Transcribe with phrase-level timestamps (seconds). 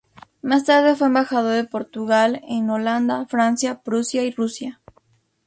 [0.41, 4.81] Más tarde fue embajador de Portugal en Holanda, Francia, Prusia y Rusia.